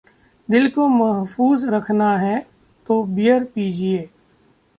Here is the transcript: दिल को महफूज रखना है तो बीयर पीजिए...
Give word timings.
दिल 0.49 0.69
को 0.69 0.87
महफूज 0.87 1.65
रखना 1.65 2.17
है 2.17 2.39
तो 2.87 3.03
बीयर 3.03 3.43
पीजिए... 3.43 4.09